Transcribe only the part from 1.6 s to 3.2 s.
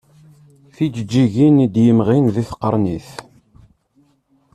i d-yemɣin di tqernit.